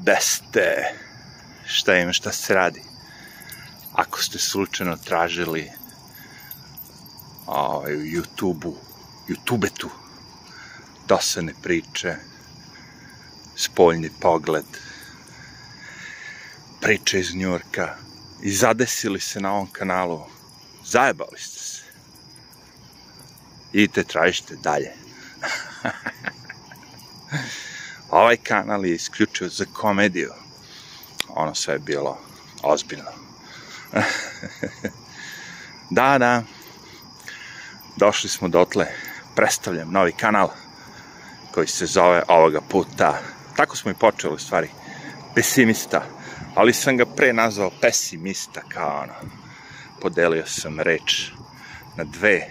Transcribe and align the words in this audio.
gde 0.00 0.16
ste, 0.20 0.94
šta 1.66 1.96
ima, 1.96 2.12
šta 2.12 2.32
se 2.32 2.54
radi. 2.54 2.82
Ako 3.92 4.22
ste 4.22 4.38
slučajno 4.38 4.96
tražili 4.96 5.70
ovaj, 7.46 7.96
u 7.96 8.00
YouTube-u, 8.00 8.76
YouTubetu, 9.28 9.88
dosadne 11.08 11.52
priče, 11.62 12.16
spoljni 13.56 14.10
pogled, 14.20 14.64
priče 16.80 17.20
iz 17.20 17.34
Njurka 17.34 17.96
i 18.42 18.52
zadesili 18.52 19.20
se 19.20 19.40
na 19.40 19.52
ovom 19.52 19.68
kanalu, 19.72 20.26
zajebali 20.84 21.38
ste 21.38 21.60
se. 21.60 21.82
Idite, 23.72 24.04
tražite 24.04 24.56
dalje. 24.56 24.92
ovaj 28.10 28.36
kanal 28.36 28.86
je 28.86 28.94
isključio 28.94 29.48
za 29.48 29.64
komediju. 29.72 30.30
Ono 31.28 31.54
sve 31.54 31.74
je 31.74 31.78
bilo 31.78 32.18
ozbiljno. 32.62 33.10
da, 35.90 36.18
da. 36.18 36.42
Došli 37.96 38.30
smo 38.30 38.48
dotle. 38.48 38.86
Predstavljam 39.36 39.92
novi 39.92 40.12
kanal 40.12 40.48
koji 41.54 41.66
se 41.66 41.86
zove 41.86 42.22
ovoga 42.28 42.60
puta. 42.60 43.18
Tako 43.56 43.76
smo 43.76 43.90
i 43.90 43.94
počeli 43.94 44.34
u 44.34 44.38
stvari. 44.38 44.68
Pesimista. 45.34 46.06
Ali 46.54 46.72
sam 46.72 46.96
ga 46.96 47.06
pre 47.06 47.32
nazvao 47.32 47.70
pesimista 47.80 48.60
kao 48.68 49.02
ono. 49.02 49.14
Podelio 50.00 50.46
sam 50.46 50.80
reč 50.80 51.30
na 51.96 52.04
dve. 52.04 52.46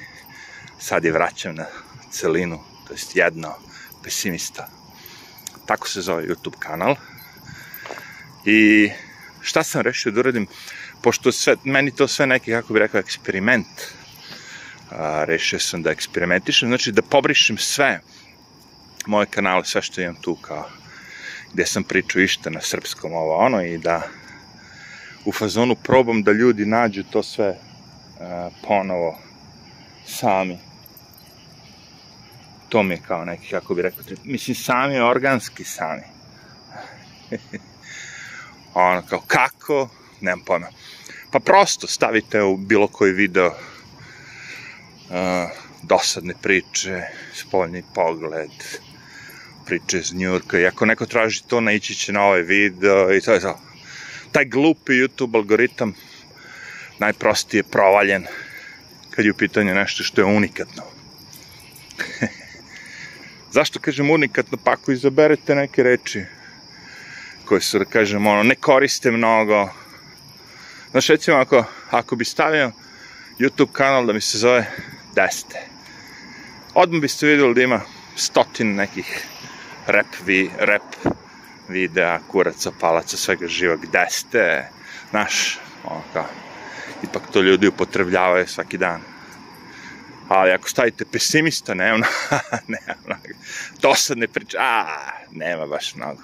Sad 0.79 1.05
je 1.05 1.11
vraćam 1.11 1.55
na 1.55 1.65
celinu. 2.11 2.59
To 2.87 2.93
jest 2.93 3.15
jedno. 3.15 3.53
Pesimista. 4.03 4.78
Tako 5.69 5.87
se 5.87 6.01
zove 6.01 6.23
YouTube 6.27 6.57
kanal. 6.59 6.95
I 8.45 8.89
šta 9.41 9.63
sam 9.63 9.81
rešio 9.81 10.11
da 10.11 10.19
uradim? 10.19 10.47
Pošto 11.01 11.31
sve, 11.31 11.55
meni 11.63 11.91
to 11.91 12.07
sve 12.07 12.25
neki, 12.27 12.51
kako 12.51 12.73
bih 12.73 12.79
rekao, 12.79 12.99
eksperiment. 12.99 13.67
A, 14.91 15.23
rešio 15.27 15.59
sam 15.59 15.83
da 15.83 15.91
eksperimentišem, 15.91 16.69
znači 16.69 16.91
da 16.91 17.01
pobrišem 17.01 17.57
sve 17.57 17.99
moje 19.05 19.25
kanale, 19.25 19.65
sve 19.65 19.81
što 19.81 20.01
imam 20.01 20.15
tu 20.21 20.35
kao 20.35 20.69
gde 21.53 21.65
sam 21.65 21.83
pričao 21.83 22.21
išta 22.21 22.49
na 22.49 22.61
srpskom 22.61 23.13
ovo 23.13 23.37
ono 23.37 23.61
i 23.61 23.77
da 23.77 24.01
u 25.25 25.31
fazonu 25.31 25.75
probam 25.75 26.23
da 26.23 26.31
ljudi 26.31 26.65
nađu 26.65 27.03
to 27.03 27.23
sve 27.23 27.49
uh, 27.49 28.53
ponovo 28.67 29.19
sami 30.05 30.68
to 32.69 32.83
mi 32.83 32.93
je 32.93 33.01
kao 33.07 33.25
neki, 33.25 33.49
kako 33.49 33.73
bi 33.73 33.81
rekao, 33.81 34.03
mislim, 34.23 34.55
sami, 34.55 34.99
organski 34.99 35.63
sami. 35.63 36.01
ono, 38.73 39.01
kao, 39.09 39.21
kako? 39.27 39.89
Nemam 40.21 40.45
pojma. 40.45 40.67
Pa 41.31 41.39
prosto 41.39 41.87
stavite 41.87 42.41
u 42.41 42.57
bilo 42.57 42.87
koji 42.87 43.11
video 43.13 43.47
uh, 43.47 43.55
dosadne 45.83 46.33
priče, 46.41 47.01
spoljni 47.33 47.83
pogled, 47.95 48.51
priče 49.65 49.99
iz 49.99 50.13
Njurka 50.13 50.59
i 50.59 50.65
ako 50.65 50.85
neko 50.85 51.05
traži 51.05 51.43
to, 51.47 51.61
naići 51.61 51.95
će 51.95 52.13
na 52.13 52.23
ovaj 52.23 52.41
video 52.41 53.13
i 53.13 53.21
to 53.21 53.33
je 53.33 53.39
to. 53.39 53.59
Taj 54.31 54.45
glupi 54.45 54.91
YouTube 54.91 55.35
algoritam 55.35 55.93
najprostije 56.99 57.63
provaljen 57.63 58.25
kad 59.09 59.25
je 59.25 59.31
u 59.31 59.37
pitanju 59.37 59.75
nešto 59.75 60.03
što 60.03 60.21
je 60.21 60.25
unikatno. 60.25 60.83
Zašto 63.51 63.79
kažem 63.79 64.09
unikatno? 64.09 64.57
Pa 64.63 64.71
ako 64.71 64.91
izaberete 64.91 65.55
neke 65.55 65.83
reči 65.83 66.25
koje 67.45 67.61
su, 67.61 67.79
da 67.79 67.85
kažem, 67.85 68.27
ono, 68.27 68.43
ne 68.43 68.55
koriste 68.55 69.11
mnogo. 69.11 69.69
Znaš, 70.91 71.07
recimo, 71.07 71.37
ako, 71.37 71.63
ako 71.91 72.15
bi 72.15 72.25
stavio 72.25 72.71
YouTube 73.39 73.71
kanal 73.71 74.05
da 74.05 74.13
mi 74.13 74.21
se 74.21 74.37
zove 74.37 74.65
Deste, 75.15 75.61
odmah 76.73 77.01
biste 77.01 77.27
videli 77.27 77.53
da 77.53 77.61
ima 77.61 77.81
stotin 78.15 78.75
nekih 78.75 79.25
rap, 79.87 80.05
vi, 80.25 80.49
rap 80.59 80.95
videa, 81.67 82.19
kuraca, 82.27 82.71
palaca, 82.79 83.17
svega 83.17 83.47
živog, 83.47 83.85
Deste, 83.91 84.69
znaš, 85.09 85.59
ono 85.83 86.03
kao, 86.13 86.25
ipak 87.03 87.23
to 87.31 87.41
ljudi 87.41 87.67
upotrebljavaju 87.67 88.47
svaki 88.47 88.77
dan 88.77 89.01
ali 90.29 90.51
ako 90.51 90.69
stavite 90.69 91.05
pesimista, 91.05 91.73
nema, 91.73 92.05
nema 92.73 92.99
mnogo. 93.05 93.39
Dosadne 93.81 94.27
priče, 94.27 94.57
a, 94.59 94.85
nema 95.31 95.65
baš 95.65 95.95
mnogo. 95.95 96.21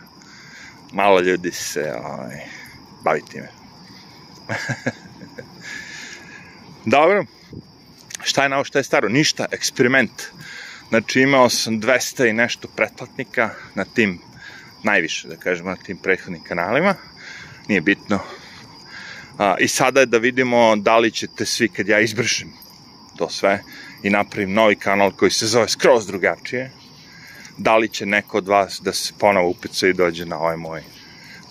Malo 0.93 1.19
ljudi 1.19 1.51
se 1.51 1.93
ovaj, 2.03 2.39
bavi 3.03 3.21
time. 3.31 3.49
Dobro, 6.95 7.25
šta 8.23 8.43
je 8.43 8.49
novo, 8.49 8.63
šta 8.63 8.79
je 8.79 8.83
staro? 8.83 9.09
Ništa, 9.09 9.45
eksperiment. 9.51 10.23
Znači 10.89 11.21
imao 11.21 11.49
sam 11.49 11.81
200 11.81 12.29
i 12.29 12.33
nešto 12.33 12.67
pretplatnika 12.67 13.49
na 13.75 13.85
tim, 13.85 14.19
najviše 14.83 15.27
da 15.27 15.35
kažemo, 15.35 15.69
na 15.69 15.75
tim 15.75 15.97
prethodnim 15.97 16.43
kanalima. 16.43 16.95
Nije 17.67 17.81
bitno. 17.81 18.19
A, 19.37 19.55
I 19.59 19.67
sada 19.67 19.99
je 19.99 20.05
da 20.05 20.17
vidimo 20.17 20.75
da 20.75 20.97
li 20.97 21.11
ćete 21.11 21.45
svi 21.45 21.69
kad 21.69 21.87
ja 21.87 21.99
izbršim 21.99 22.53
to 23.17 23.29
sve 23.29 23.63
i 24.05 24.09
napravim 24.09 24.53
novi 24.53 24.75
kanal 24.75 25.11
koji 25.11 25.31
se 25.31 25.47
zove 25.47 25.69
skroz 25.69 26.07
drugačije, 26.07 26.71
da 27.57 27.77
li 27.77 27.89
će 27.89 28.05
neko 28.05 28.37
od 28.37 28.47
vas 28.47 28.81
da 28.83 28.93
se 28.93 29.13
ponovo 29.19 29.49
upica 29.49 29.87
i 29.87 29.93
dođe 29.93 30.25
na 30.25 30.39
ovaj 30.39 30.57
moj 30.57 30.83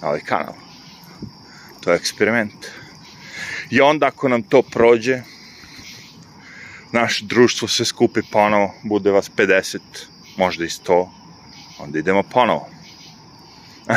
na 0.03 0.09
ovaj 0.09 0.21
kanal. 0.21 0.55
To 1.81 1.91
je 1.91 1.97
eksperiment. 1.97 2.67
I 3.71 3.81
onda 3.81 4.07
ako 4.07 4.29
nam 4.29 4.43
to 4.43 4.63
prođe, 4.63 5.23
naše 6.93 7.25
društvo 7.25 7.69
se 7.69 7.85
skupi 7.85 8.21
ponovo, 8.31 8.75
bude 8.83 9.11
vas 9.11 9.31
50, 9.37 9.79
možda 10.37 10.65
i 10.65 10.69
100, 10.69 11.09
onda 11.79 11.99
idemo 11.99 12.23
ponovo. 12.23 12.69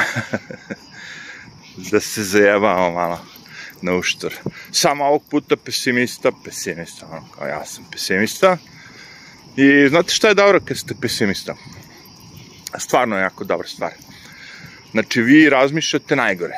da 1.92 2.00
se 2.00 2.24
zajebamo 2.24 2.92
malo 2.92 3.37
na 3.82 3.96
uštor. 3.96 4.34
Samo 4.72 5.06
ovog 5.06 5.24
puta 5.30 5.56
pesimista, 5.56 6.32
pesimista, 6.46 7.08
ono, 7.12 7.28
kao 7.38 7.48
ja 7.48 7.66
sam 7.66 7.86
pesimista. 7.92 8.58
I 9.56 9.88
znate 9.90 10.14
šta 10.14 10.28
je 10.28 10.34
dobro 10.34 10.60
kad 10.66 10.78
ste 10.78 10.96
pesimista? 11.02 11.56
Stvarno 12.78 13.16
je 13.16 13.22
jako 13.22 13.44
dobra 13.44 13.68
stvar. 13.68 13.92
Znači, 14.92 15.22
vi 15.22 15.50
razmišljate 15.50 16.16
najgore. 16.16 16.54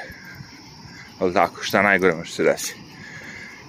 Ali 1.20 1.34
tako, 1.34 1.64
šta 1.64 1.82
najgore 1.82 2.16
može 2.16 2.32
se 2.32 2.44
desiti. 2.44 2.80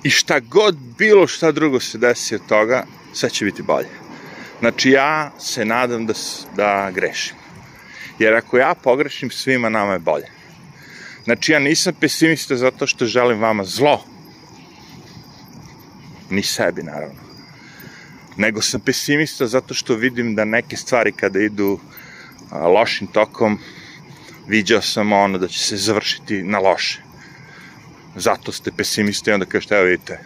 I 0.02 0.10
šta 0.10 0.40
god 0.40 0.76
bilo 0.98 1.26
šta 1.26 1.52
drugo 1.52 1.80
se 1.80 1.98
desi 1.98 2.34
od 2.34 2.46
toga, 2.48 2.86
sve 3.12 3.30
će 3.30 3.44
biti 3.44 3.62
bolje. 3.62 3.88
Znači, 4.60 4.90
ja 4.90 5.32
se 5.38 5.64
nadam 5.64 6.06
da, 6.06 6.12
da 6.56 6.90
grešim. 6.90 7.36
Jer 8.18 8.34
ako 8.34 8.58
ja 8.58 8.74
pogrešim, 8.82 9.30
svima 9.30 9.68
nama 9.68 9.92
je 9.92 9.98
bolje. 9.98 10.39
Znači, 11.24 11.52
ja 11.52 11.58
nisam 11.58 11.94
pesimista 12.00 12.56
zato 12.56 12.86
što 12.86 13.06
želim 13.06 13.40
vama 13.40 13.64
zlo. 13.64 14.04
Ni 16.30 16.42
sebi, 16.42 16.82
naravno. 16.82 17.20
Nego 18.36 18.62
sam 18.62 18.80
pesimista 18.80 19.46
zato 19.46 19.74
što 19.74 19.94
vidim 19.94 20.34
da 20.34 20.44
neke 20.44 20.76
stvari 20.76 21.12
kada 21.12 21.40
idu 21.40 21.80
a, 22.50 22.68
lošim 22.68 23.06
tokom, 23.06 23.58
viđao 24.46 24.82
sam 24.82 25.12
ono 25.12 25.38
da 25.38 25.48
će 25.48 25.58
se 25.58 25.76
završiti 25.76 26.42
na 26.42 26.58
loše. 26.58 27.02
Zato 28.16 28.52
ste 28.52 28.72
pesimista 28.72 29.30
i 29.30 29.34
onda 29.34 29.46
kažete, 29.46 29.74
evo 29.74 29.84
vidite, 29.84 30.20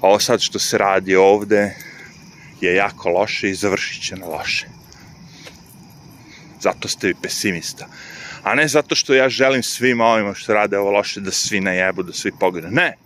ovo 0.00 0.18
sad 0.18 0.40
što 0.40 0.58
se 0.58 0.78
radi 0.78 1.16
ovde 1.16 1.74
je 2.60 2.74
jako 2.74 3.08
loše 3.08 3.50
i 3.50 3.54
završit 3.54 4.02
će 4.02 4.16
na 4.16 4.26
loše. 4.26 4.77
Zato 6.60 6.88
ste 6.88 7.06
vi 7.06 7.14
pesimista 7.22 7.88
a 8.42 8.54
ne 8.54 8.68
zato 8.68 8.94
što 8.94 9.14
ja 9.14 9.28
želim 9.28 9.62
svima 9.62 10.04
ovima 10.04 10.34
što 10.34 10.54
rade 10.54 10.78
ovo 10.78 10.90
loše 10.90 11.20
da 11.20 11.30
svi 11.30 11.60
najebu, 11.60 12.02
da 12.02 12.12
svi 12.12 12.32
pogledaju. 12.40 12.74
Ne. 12.74 12.96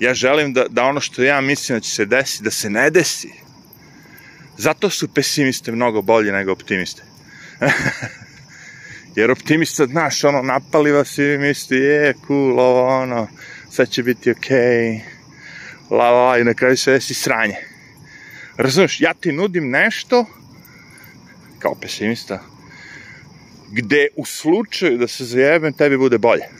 Ja 0.00 0.14
želim 0.14 0.52
da, 0.52 0.64
da 0.68 0.84
ono 0.84 1.00
što 1.00 1.22
ja 1.22 1.40
mislim 1.40 1.78
da 1.78 1.80
će 1.80 1.90
se 1.90 2.04
desiti, 2.04 2.44
da 2.44 2.50
se 2.50 2.70
ne 2.70 2.90
desi. 2.90 3.32
Zato 4.56 4.90
su 4.90 5.08
pesimiste 5.14 5.72
mnogo 5.72 6.02
bolji 6.02 6.32
nego 6.32 6.52
optimiste. 6.52 7.02
Jer 9.16 9.30
optimista, 9.30 9.86
znaš, 9.86 10.24
ono, 10.24 10.42
napali 10.42 10.92
vas 10.92 11.18
i 11.18 11.38
misli, 11.38 11.78
je, 11.78 12.14
cool, 12.26 12.60
ovo, 12.60 13.02
ono, 13.02 13.28
sve 13.70 13.86
će 13.86 14.02
biti 14.02 14.30
okej, 14.30 14.56
okay, 14.56 15.00
la, 15.90 16.10
la, 16.10 16.38
i 16.38 16.44
na 16.44 16.54
kraju 16.54 16.76
sve 16.76 16.92
desi 16.92 17.14
sranje. 17.14 17.56
Razumeš, 18.56 19.00
ja 19.00 19.14
ti 19.14 19.32
nudim 19.32 19.70
nešto, 19.70 20.26
kao 21.58 21.74
pesimista, 21.74 22.42
gde 23.70 24.08
u 24.16 24.24
slučaju 24.24 24.98
da 24.98 25.08
se 25.08 25.24
zajebem 25.24 25.72
tebi 25.72 25.98
bude 25.98 26.18
bolje. 26.18 26.44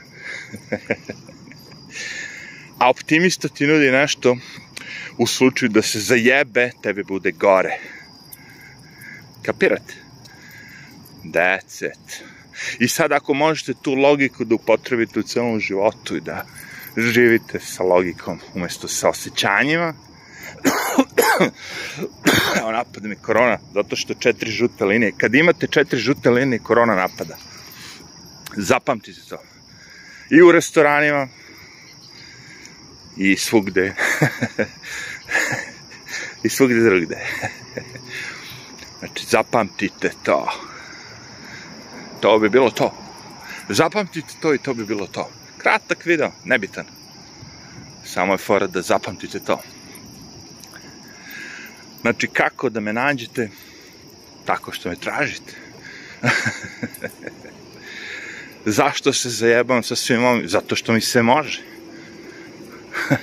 A 2.79 2.91
optimista 2.91 3.49
ti 3.49 3.67
nudi 3.67 3.91
nešto 3.91 4.37
u 5.19 5.27
slučaju 5.27 5.69
da 5.69 5.83
se 5.83 6.01
zajebe 6.01 6.71
tebi 6.83 7.05
bude 7.05 7.31
gore. 7.31 7.79
Kapirate? 9.43 9.95
That's 11.25 11.87
it. 11.87 12.23
I 12.79 12.89
sad 12.89 13.13
ako 13.13 13.35
možete 13.35 13.75
tu 13.83 13.95
logiku 13.95 14.45
da 14.45 14.55
upotrebite 14.55 15.21
u 15.21 15.23
celom 15.23 15.61
životu 15.61 16.17
i 16.17 16.21
da 16.21 16.47
živite 16.97 17.61
sa 17.61 17.83
logikom 17.83 18.41
umesto 18.55 18.89
sa 18.89 19.09
osjećanjima, 19.09 19.95
evo 22.61 22.73
napada 22.73 23.09
mi 23.09 23.17
korona, 23.17 23.59
zato 23.75 23.97
što 23.97 24.15
četiri 24.15 24.51
žute 24.51 24.85
linije, 24.85 25.13
kad 25.19 25.35
imate 25.35 25.67
četiri 25.67 26.01
žute 26.01 26.31
linije, 26.31 26.59
korona 26.59 26.95
napada. 26.95 27.37
Zapamtite 28.57 29.21
to. 29.29 29.39
I 30.31 30.43
u 30.43 30.53
restoranima, 30.53 31.29
i 33.17 33.37
svugde. 33.37 33.95
I 36.45 36.49
svugde 36.49 36.81
drugde. 36.81 37.17
znači, 38.99 39.27
zapamtite 39.27 40.11
to. 40.23 40.49
To 42.21 42.39
bi 42.39 42.49
bilo 42.49 42.71
to. 42.71 42.95
Zapamtite 43.69 44.35
to 44.41 44.55
i 44.55 44.59
to 44.59 44.75
bi 44.75 44.85
bilo 44.85 45.07
to. 45.07 45.31
Kratak 45.59 46.07
video, 46.07 46.31
nebitan. 46.45 46.87
Samo 48.05 48.35
je 48.35 48.39
fora 48.39 48.67
da 48.67 48.83
zapamtite 48.83 49.41
to. 49.41 49.61
Znači, 52.01 52.27
kako 52.27 52.69
da 52.69 52.81
me 52.81 52.93
nađete? 52.93 53.51
Tako 54.45 54.73
što 54.73 54.89
me 54.89 54.97
tražite. 54.97 55.53
Zašto 58.65 59.13
se 59.13 59.31
zajebam 59.31 59.83
sa 59.83 59.97
svim 59.97 60.25
ovim? 60.25 60.49
Zato 60.49 60.77
što 60.77 60.93
mi 60.93 61.01
se 61.01 61.23
može. 61.23 61.63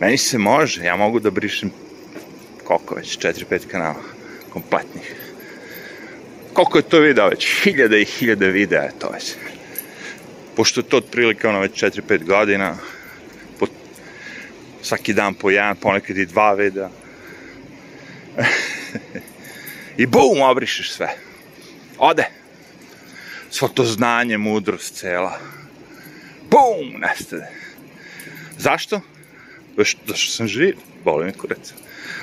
Meni 0.00 0.18
se 0.18 0.38
može, 0.38 0.84
ja 0.84 0.96
mogu 0.96 1.20
da 1.20 1.30
brišem 1.30 1.70
koliko 2.64 2.94
već, 2.94 3.18
4-5 3.18 3.66
kanala, 3.66 4.02
kompletnih. 4.52 5.14
Koliko 6.52 6.78
je 6.78 6.82
to 6.82 7.00
video 7.00 7.28
već? 7.28 7.62
Hiljade 7.62 8.00
i 8.00 8.04
hiljade 8.04 8.50
videa 8.50 8.82
je 8.82 8.98
to 8.98 9.10
već. 9.10 9.34
Pošto 10.56 10.80
je 10.80 10.88
to 10.88 10.96
otprilike 10.96 11.48
ono 11.48 11.60
već 11.60 11.82
4-5 11.82 12.24
godina, 12.24 12.76
svaki 14.82 15.12
dan 15.12 15.34
po 15.34 15.50
jedan, 15.50 15.76
ponekad 15.76 16.16
i 16.16 16.26
dva 16.26 16.52
videa. 16.52 16.88
I 19.96 20.06
bum, 20.06 20.40
obrišeš 20.40 20.92
sve. 20.92 21.08
Ode. 21.98 22.24
Svo 23.50 23.68
to 23.68 23.84
znanje, 23.84 24.38
mudrost 24.38 24.94
cela 24.94 25.38
bum, 26.50 27.00
nestade. 27.00 27.46
Zašto? 28.58 29.00
Zato 29.76 30.16
što 30.16 30.32
sam 30.32 30.48
živ, 30.48 30.76
boli 31.04 31.26
mi 31.26 31.32
kurac. 31.32 31.72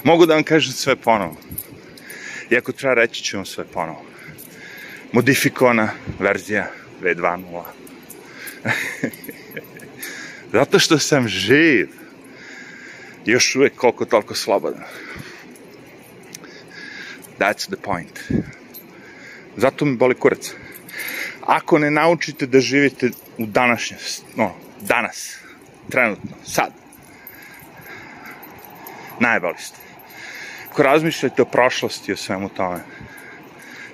Mogu 0.04 0.26
da 0.26 0.34
vam 0.34 0.44
kažem 0.44 0.74
sve 0.74 0.96
ponovo. 0.96 1.38
Iako 2.52 2.72
treba 2.72 2.94
reći 2.94 3.24
ću 3.24 3.38
vam 3.38 3.46
sve 3.46 3.64
ponovo. 3.64 4.06
Modifikovana 5.12 5.90
verzija 6.20 6.72
V2.0. 7.02 7.64
Zato 10.58 10.80
što 10.80 11.00
sam 11.00 11.28
živ. 11.28 11.88
Još 13.28 13.56
uvek 13.56 13.76
koliko 13.76 14.06
toliko 14.06 14.36
slobodan. 14.36 14.84
That's 17.40 17.68
the 17.68 17.78
point. 17.84 18.20
Zato 19.58 19.86
mi 19.86 19.98
boli 19.98 20.16
kurac 20.16 20.54
ako 21.48 21.80
ne 21.80 21.92
naučite 21.92 22.46
da 22.46 22.60
živite 22.60 23.10
u 23.38 23.46
današnje, 23.46 23.98
no, 24.36 24.56
danas, 24.82 25.38
trenutno, 25.90 26.32
sad, 26.46 26.72
najbali 29.20 29.58
ste. 29.58 29.78
Ako 30.72 30.84
razmišljate 30.84 31.42
o 31.42 31.46
prošlosti, 31.46 32.14
o 32.14 32.18
svemu 32.18 32.50
tome, 32.50 32.80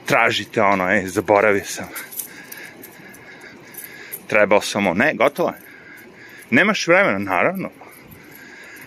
tražite 0.06 0.62
ono, 0.62 0.91
ej, 0.91 1.07
zaboravio 1.07 1.65
sam. 1.65 1.88
Trebao 4.27 4.62
sam 4.62 4.88
ono, 4.88 4.95
ne, 4.95 5.13
gotovo 5.13 5.50
je. 5.50 5.62
Nemaš 6.50 6.88
vremena, 6.88 7.19
naravno. 7.19 7.69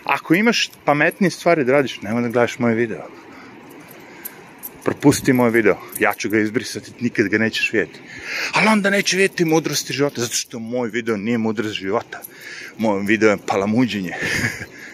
Ako 0.07 0.33
imaš 0.33 0.69
pametnije 0.85 1.31
stvari 1.31 1.63
da 1.63 1.71
radiš, 1.71 2.01
nemoj 2.01 2.21
da 2.21 2.29
gledaš 2.29 2.59
moje 2.59 2.75
video 2.75 3.07
propusti 4.87 5.33
moj 5.33 5.49
video, 5.49 5.75
ja 5.99 6.13
ću 6.13 6.29
ga 6.29 6.39
izbrisati, 6.39 6.91
nikad 6.99 7.27
ga 7.27 7.37
nećeš 7.37 7.73
vidjeti. 7.73 7.99
Ali 8.53 8.67
onda 8.67 8.89
neće 8.89 9.17
vidjeti 9.17 9.45
mudrosti 9.45 9.93
života, 9.93 10.21
zato 10.21 10.33
što 10.33 10.59
moj 10.59 10.89
video 10.89 11.17
nije 11.17 11.37
mudrost 11.37 11.75
života. 11.75 12.21
Moj 12.77 13.03
video 13.05 13.29
je 13.29 13.37
palamuđenje. 13.47 14.13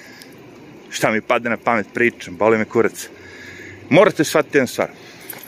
Šta 0.96 1.12
mi 1.12 1.22
pade 1.22 1.50
na 1.50 1.58
pamet 1.58 1.88
pričam, 1.94 2.38
boli 2.38 2.58
me 2.58 2.66
kurac. 2.66 3.08
Morate 3.90 4.24
shvatiti 4.24 4.58
jednu 4.58 4.68
stvar. 4.68 4.90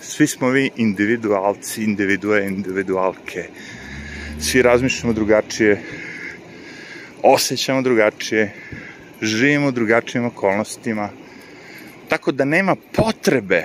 Svi 0.02 0.28
smo 0.28 0.50
vi 0.50 0.70
individualci, 0.76 1.84
individue, 1.84 2.46
individualke. 2.48 3.50
Svi 4.40 4.62
razmišljamo 4.62 5.14
drugačije, 5.14 5.82
osjećamo 7.24 7.82
drugačije, 7.82 8.54
živimo 9.26 9.68
u 9.68 9.72
drugačijim 9.72 10.26
okolnostima, 10.26 11.10
tako 12.10 12.32
da 12.32 12.46
nema 12.46 12.76
potrebe 12.76 13.64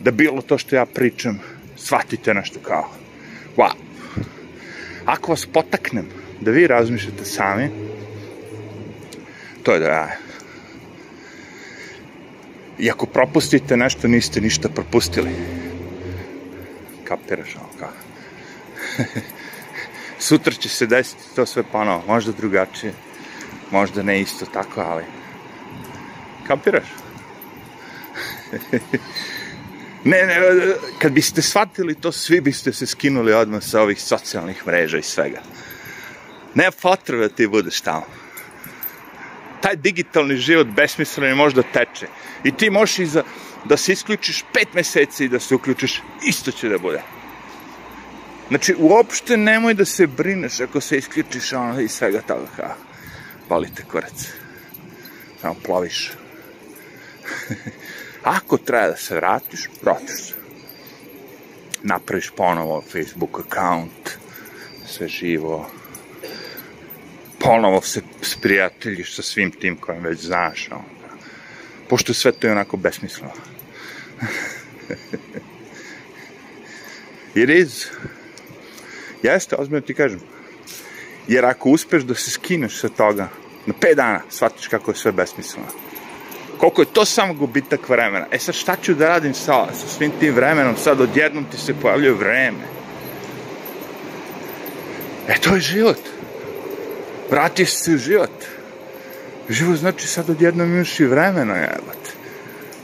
da 0.00 0.10
bilo 0.10 0.42
to 0.42 0.58
što 0.58 0.76
ja 0.76 0.86
pričam, 0.86 1.40
shvatite 1.76 2.34
nešto 2.34 2.60
kao, 2.60 2.90
wow. 3.56 3.72
Ako 5.04 5.32
vas 5.32 5.46
potaknem 5.46 6.06
da 6.40 6.50
vi 6.50 6.66
razmišljate 6.66 7.24
sami, 7.24 7.70
to 9.62 9.74
je 9.74 9.80
da 9.80 9.86
ja. 9.86 10.08
I 12.78 12.90
ako 12.90 13.06
propustite 13.06 13.76
nešto, 13.76 14.08
niste 14.08 14.40
ništa 14.40 14.68
propustili. 14.68 15.30
Kapiraš 17.04 17.56
ovo 17.56 17.68
kao? 17.78 17.92
Sutra 20.18 20.52
će 20.52 20.68
se 20.68 20.86
desiti 20.86 21.22
to 21.36 21.46
sve 21.46 21.62
ponovo, 21.62 22.02
možda 22.06 22.32
drugačije, 22.32 22.92
možda 23.70 24.02
ne 24.02 24.20
isto 24.20 24.46
tako, 24.46 24.80
ali 24.80 25.04
kapiraš? 26.46 26.88
Ne, 30.06 30.22
ne, 30.26 30.34
kad 30.98 31.12
biste 31.12 31.42
shvatili 31.42 31.94
to, 31.94 32.12
svi 32.12 32.40
biste 32.40 32.72
se 32.72 32.86
skinuli 32.86 33.32
odmah 33.34 33.62
sa 33.62 33.82
ovih 33.82 34.02
socijalnih 34.02 34.66
mreža 34.66 34.98
i 34.98 35.02
svega. 35.02 35.40
Ne 36.54 36.70
potrebe 36.70 37.28
da 37.28 37.34
ti 37.34 37.46
budeš 37.46 37.80
tamo. 37.80 38.06
Taj 39.60 39.76
digitalni 39.76 40.36
život 40.36 40.66
besmisleno 40.66 41.28
je 41.28 41.34
možda 41.34 41.62
teče. 41.62 42.06
I 42.44 42.52
ti 42.52 42.70
možeš 42.70 42.98
i 42.98 43.06
za, 43.06 43.22
da 43.64 43.76
se 43.76 43.92
isključiš 43.92 44.44
pet 44.52 44.74
meseci 44.74 45.24
i 45.24 45.28
da 45.28 45.40
se 45.40 45.54
uključiš, 45.54 46.02
isto 46.22 46.52
će 46.52 46.68
da 46.68 46.78
bude. 46.78 47.02
Znači, 48.48 48.74
uopšte 48.78 49.36
nemoj 49.36 49.74
da 49.74 49.84
se 49.84 50.06
brineš 50.06 50.60
ako 50.60 50.80
se 50.80 50.98
isključiš 50.98 51.52
ono 51.52 51.80
i 51.80 51.88
svega 51.88 52.20
toga. 52.20 52.76
Kao, 53.48 53.58
balite 53.58 53.82
korac. 53.82 54.28
Samo 55.40 55.54
ploviš. 55.64 56.12
Ako 58.22 58.58
treba 58.58 58.86
da 58.86 58.96
se 58.96 59.14
vratiš, 59.14 59.68
vratiš 59.82 60.16
se. 60.16 60.34
Napraviš 61.82 62.30
ponovo 62.36 62.82
Facebook 62.92 63.40
account, 63.40 64.18
sve 64.86 65.08
živo. 65.08 65.70
Ponovo 67.38 67.80
se 67.82 68.02
sprijateljiš 68.22 69.16
sa 69.16 69.22
svim 69.22 69.50
tim 69.50 69.76
kojim 69.76 70.02
već 70.02 70.20
znaš. 70.20 70.68
No. 70.70 70.84
Pošto 71.88 72.14
sve 72.14 72.32
to 72.32 72.46
je 72.46 72.52
onako 72.52 72.76
besmisleno. 72.76 73.32
It 77.34 77.48
is. 77.48 77.86
Jeste, 79.22 79.56
ozbiljno 79.56 79.80
ti 79.80 79.94
kažem. 79.94 80.35
Jer 81.28 81.44
ako 81.44 81.70
uspeš 81.70 82.02
da 82.02 82.14
se 82.14 82.30
skineš 82.30 82.80
sa 82.80 82.88
toga, 82.88 83.28
na 83.66 83.74
5 83.74 83.94
dana 83.94 84.20
shvatiš 84.30 84.68
kako 84.68 84.90
je 84.90 84.96
sve 84.96 85.12
besmisleno 85.12 85.66
koliko 86.58 86.82
je 86.82 86.92
to 86.92 87.04
samo 87.04 87.34
gubitak 87.34 87.88
vremena. 87.88 88.26
E 88.30 88.38
sad 88.38 88.54
šta 88.54 88.76
ću 88.82 88.94
da 88.94 89.08
radim 89.08 89.34
sa, 89.34 89.66
sa 89.74 89.88
svim 89.88 90.12
tim 90.20 90.34
vremenom, 90.34 90.76
sad 90.76 91.00
odjednom 91.00 91.44
ti 91.44 91.56
se 91.56 91.74
pojavljuje 91.74 92.12
vreme. 92.12 92.64
E 95.28 95.34
to 95.40 95.54
je 95.54 95.60
život. 95.60 96.00
Vratiš 97.30 97.70
se 97.70 97.94
u 97.94 97.98
život. 97.98 98.44
Život 99.48 99.76
znači 99.76 100.06
sad 100.06 100.30
odjednom 100.30 100.74
imaš 100.74 101.00
i 101.00 101.04
vremena, 101.04 101.56
jebate. 101.56 102.10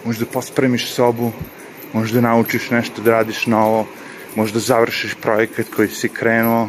Možda 0.05 0.27
pospremiš 0.27 0.91
sobu, 0.91 1.33
možda 1.93 2.21
naučiš 2.21 2.71
nešto 2.71 3.03
da 3.03 3.11
radiš 3.11 3.47
novo, 3.47 3.87
možda 4.35 4.59
završiš 4.59 5.15
projekat 5.15 5.67
koji 5.77 5.89
si 5.89 6.09
krenuo, 6.09 6.69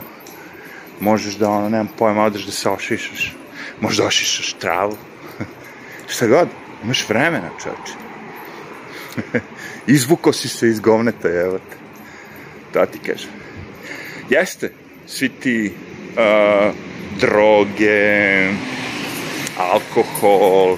možeš 0.99 1.35
da, 1.35 1.49
ono, 1.49 1.69
nemam 1.69 1.89
pojma, 1.97 2.23
odeš 2.23 2.45
da 2.45 2.51
se 2.51 2.69
ošišaš, 2.69 3.33
možda 3.81 4.05
ošišaš 4.05 4.53
travu, 4.53 4.97
šta 6.13 6.27
god. 6.27 6.47
Imaš 6.83 7.09
vremena, 7.09 7.49
čoče. 7.63 7.93
Izvuko 9.87 10.33
si 10.33 10.49
se 10.49 10.67
iz 10.67 10.79
govneta, 10.79 11.29
evo 11.29 11.57
te. 11.57 11.77
Da 12.73 12.85
ti 12.85 12.99
kažem. 12.99 13.29
Jeste, 14.29 14.71
svi 15.07 15.29
ti 15.29 15.71
uh, 15.71 16.73
droge, 17.19 18.49
alkohol, 19.57 20.77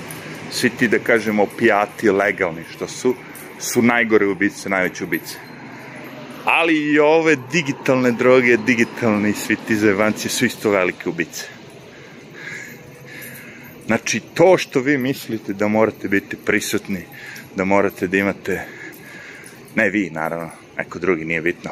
svi 0.51 0.69
ti, 0.69 0.87
da 0.87 0.99
kažemo, 0.99 1.43
opijati 1.43 2.11
legalni 2.11 2.63
što 2.71 2.87
su, 2.87 3.15
su 3.59 3.81
najgore 3.81 4.27
ubice, 4.27 4.69
najveće 4.69 5.03
ubice. 5.03 5.44
Ali 6.45 6.93
i 6.93 6.99
ove 6.99 7.35
digitalne 7.51 8.11
droge, 8.11 8.57
digitalni 8.57 9.33
svi 9.33 9.55
ti 9.67 9.75
zajebanci 9.75 10.29
su 10.29 10.45
isto 10.45 10.69
velike 10.69 11.09
ubice. 11.09 11.45
Znači, 13.85 14.21
to 14.33 14.57
što 14.57 14.79
vi 14.79 14.97
mislite 14.97 15.53
da 15.53 15.67
morate 15.67 16.07
biti 16.07 16.37
prisutni, 16.45 17.01
da 17.55 17.65
morate 17.65 18.07
da 18.07 18.17
imate, 18.17 18.65
ne 19.75 19.89
vi, 19.89 20.09
naravno, 20.09 20.49
neko 20.77 20.99
drugi, 20.99 21.25
nije 21.25 21.41
bitno, 21.41 21.71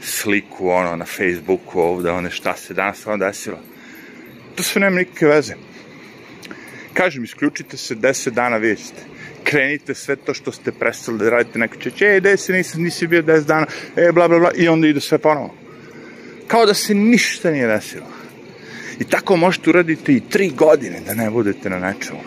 sliku, 0.00 0.68
ono, 0.68 0.96
na 0.96 1.04
Facebooku 1.04 1.80
ovde, 1.80 2.10
one 2.10 2.30
šta 2.30 2.56
se 2.56 2.74
danas 2.74 3.06
ono 3.06 3.16
desilo. 3.16 3.58
To 4.54 4.62
sve 4.62 4.80
nema 4.80 4.96
nikakve 4.96 5.28
veze. 5.28 5.54
Kažem, 6.92 7.24
isključite 7.24 7.76
se 7.76 7.96
10 7.96 8.30
dana, 8.30 8.56
vidjet 8.56 8.78
ćete. 8.78 9.17
Krenite 9.44 9.94
sve 9.94 10.16
to 10.16 10.34
što 10.34 10.52
ste 10.52 10.72
prestali 10.72 11.18
da 11.18 11.30
radite, 11.30 11.58
neko 11.58 11.76
će, 11.76 12.06
ej, 12.06 12.20
gde 12.20 12.36
si, 12.36 12.52
nisi, 12.52 12.80
nisi 12.80 13.06
bio 13.06 13.22
10 13.22 13.44
dana, 13.44 13.66
e, 13.96 14.12
bla, 14.12 14.28
bla, 14.28 14.38
bla, 14.38 14.50
i 14.56 14.68
onda 14.68 14.88
ide 14.88 15.00
sve 15.00 15.18
ponovo. 15.18 15.54
Kao 16.46 16.66
da 16.66 16.74
se 16.74 16.94
ništa 16.94 17.50
nije 17.50 17.66
desilo. 17.66 18.06
I 19.00 19.04
tako 19.04 19.36
možete 19.36 19.70
uraditi 19.70 20.16
i 20.16 20.20
tri 20.20 20.50
godine 20.50 21.00
da 21.06 21.14
ne 21.14 21.30
budete 21.30 21.70
na 21.70 21.78
nečemu. 21.78 22.20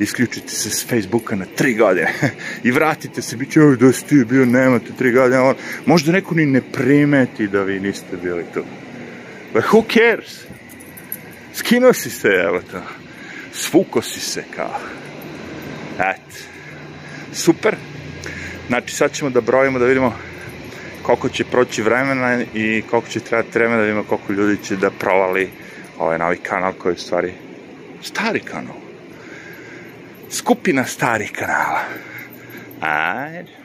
Isključite 0.00 0.48
se 0.48 0.70
s 0.70 0.86
Facebooka 0.88 1.36
na 1.36 1.44
tri 1.56 1.74
godine 1.74 2.12
i 2.64 2.70
vratite 2.70 3.22
se, 3.22 3.36
bit 3.36 3.52
će, 3.52 3.62
oj, 3.62 3.76
da 3.76 3.92
si 3.92 4.06
ti 4.06 4.24
bio, 4.24 4.44
nemate 4.44 4.92
tri 4.98 5.12
godine, 5.12 5.54
možda 5.86 6.12
neko 6.12 6.34
ni 6.34 6.46
ne 6.46 6.60
primeti 6.72 7.48
da 7.48 7.62
vi 7.62 7.80
niste 7.80 8.16
bili 8.22 8.44
tu. 8.54 8.64
But 9.52 9.64
who 9.64 9.82
cares? 9.94 10.44
Skinuo 11.54 11.92
si 11.92 12.10
se, 12.10 12.28
evo 12.28 12.60
to. 12.70 12.82
Svuko 13.52 14.02
si 14.02 14.20
se, 14.20 14.44
kao. 14.56 14.80
Et. 15.98 16.44
Super. 17.32 17.76
Znači, 18.68 18.96
sad 18.96 19.12
ćemo 19.12 19.30
da 19.30 19.40
brojimo, 19.40 19.78
da 19.78 19.84
vidimo 19.84 20.14
koliko 21.02 21.28
će 21.28 21.44
proći 21.44 21.82
vremena 21.82 22.42
i 22.54 22.82
koliko 22.90 23.08
će 23.08 23.20
trebati 23.20 23.58
vremena 23.58 23.76
da 23.76 23.82
vidimo 23.82 24.04
koliko 24.04 24.32
ljudi 24.32 24.64
će 24.64 24.76
da 24.76 24.90
provali 24.90 25.50
ovaj 25.98 26.18
novi 26.18 26.36
kanal 26.36 26.72
koji 26.72 26.92
je 26.92 26.94
u 26.94 26.98
stvari 26.98 27.32
stari 28.02 28.40
kanal. 28.40 28.76
Skupina 30.30 30.84
starih 30.84 31.32
kanala. 31.32 31.80
Ajde. 32.80 33.61